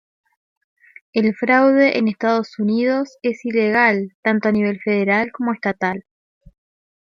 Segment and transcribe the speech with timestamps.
[1.13, 6.03] El fraude en Estados Unidos es ilegal tanto a nivel federal como estatal.